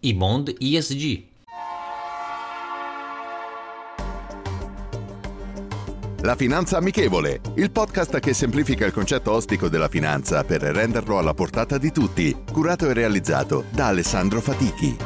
[0.00, 1.24] I bond ESG.
[6.20, 11.34] La Finanza Amichevole, il podcast che semplifica il concetto ostico della finanza per renderlo alla
[11.34, 14.96] portata di tutti, curato e realizzato da Alessandro Fatichi.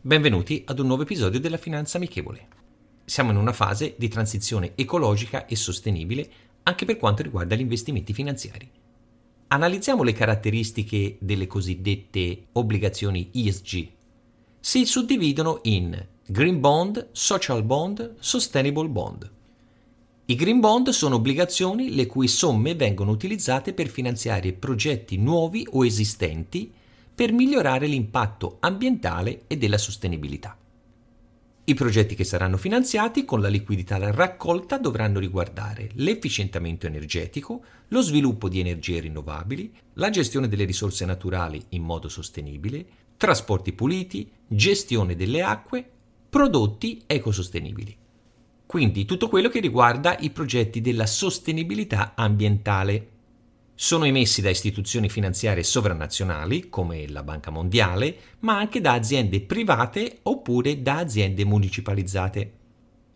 [0.00, 2.48] Benvenuti ad un nuovo episodio della Finanza Amichevole.
[3.04, 6.28] Siamo in una fase di transizione ecologica e sostenibile
[6.64, 8.68] anche per quanto riguarda gli investimenti finanziari.
[9.48, 13.88] Analizziamo le caratteristiche delle cosiddette obbligazioni ESG.
[14.58, 19.30] Si suddividono in Green Bond, Social Bond, Sustainable Bond.
[20.26, 25.84] I Green Bond sono obbligazioni le cui somme vengono utilizzate per finanziare progetti nuovi o
[25.84, 26.72] esistenti
[27.14, 30.56] per migliorare l'impatto ambientale e della sostenibilità.
[31.66, 38.50] I progetti che saranno finanziati con la liquidità raccolta dovranno riguardare l'efficientamento energetico, lo sviluppo
[38.50, 42.84] di energie rinnovabili, la gestione delle risorse naturali in modo sostenibile,
[43.16, 45.88] trasporti puliti, gestione delle acque,
[46.28, 47.96] prodotti ecosostenibili.
[48.66, 53.12] Quindi tutto quello che riguarda i progetti della sostenibilità ambientale
[53.74, 60.18] sono emessi da istituzioni finanziarie sovranazionali, come la Banca Mondiale, ma anche da aziende private
[60.22, 62.52] oppure da aziende municipalizzate.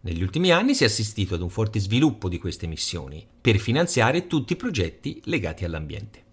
[0.01, 4.27] Negli ultimi anni si è assistito ad un forte sviluppo di queste emissioni per finanziare
[4.27, 6.25] tutti i progetti legati all'ambiente.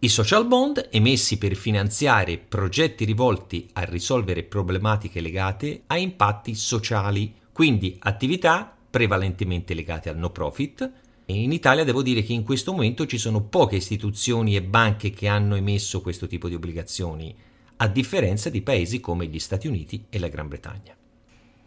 [0.00, 7.34] I social bond, emessi per finanziare progetti rivolti a risolvere problematiche legate a impatti sociali,
[7.52, 10.90] quindi attività prevalentemente legate al no profit,
[11.34, 15.28] in Italia devo dire che in questo momento ci sono poche istituzioni e banche che
[15.28, 17.36] hanno emesso questo tipo di obbligazioni,
[17.76, 20.96] a differenza di paesi come gli Stati Uniti e la Gran Bretagna.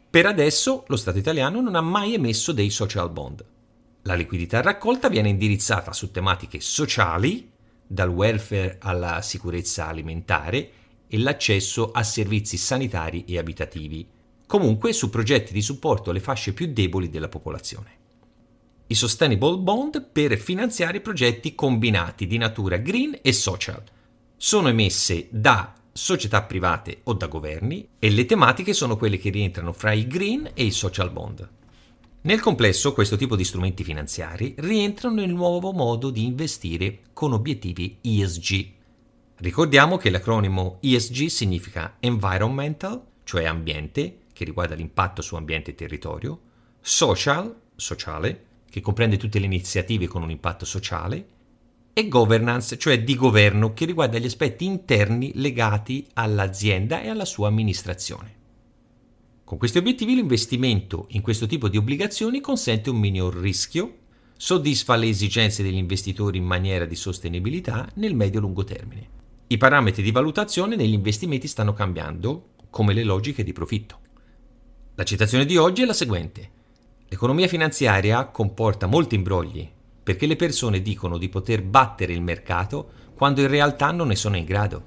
[0.09, 3.45] Per adesso lo Stato italiano non ha mai emesso dei social bond.
[4.01, 7.51] La liquidità raccolta viene indirizzata su tematiche sociali,
[7.85, 10.71] dal welfare alla sicurezza alimentare
[11.07, 14.07] e l'accesso a servizi sanitari e abitativi,
[14.47, 17.99] comunque su progetti di supporto alle fasce più deboli della popolazione
[18.91, 23.81] i Sustainable Bond per finanziare progetti combinati di natura green e social.
[24.35, 29.71] Sono emesse da società private o da governi e le tematiche sono quelle che rientrano
[29.71, 31.49] fra i green e i social bond.
[32.23, 37.97] Nel complesso questo tipo di strumenti finanziari rientrano nel nuovo modo di investire con obiettivi
[38.01, 38.71] ESG.
[39.37, 46.39] Ricordiamo che l'acronimo ESG significa Environmental, cioè ambiente, che riguarda l'impatto su ambiente e territorio,
[46.81, 51.25] Social, sociale, che comprende tutte le iniziative con un impatto sociale,
[51.91, 57.49] e governance, cioè di governo, che riguarda gli aspetti interni legati all'azienda e alla sua
[57.49, 58.39] amministrazione.
[59.43, 63.97] Con questi obiettivi l'investimento in questo tipo di obbligazioni consente un minor rischio,
[64.37, 69.19] soddisfa le esigenze degli investitori in maniera di sostenibilità nel medio-lungo termine.
[69.47, 73.99] I parametri di valutazione negli investimenti stanno cambiando, come le logiche di profitto.
[74.95, 76.59] La citazione di oggi è la seguente.
[77.11, 79.69] L'economia finanziaria comporta molti imbrogli
[80.01, 84.37] perché le persone dicono di poter battere il mercato quando in realtà non ne sono
[84.37, 84.81] in grado.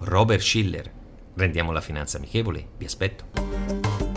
[0.00, 0.92] Robert Schiller.
[1.32, 4.09] Rendiamo la finanza amichevole, vi aspetto.